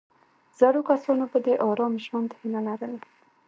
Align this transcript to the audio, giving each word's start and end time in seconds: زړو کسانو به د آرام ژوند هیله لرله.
زړو 0.59 0.81
کسانو 0.89 1.23
به 1.31 1.37
د 1.45 1.47
آرام 1.69 1.93
ژوند 2.05 2.29
هیله 2.39 2.59
لرله. 2.67 2.99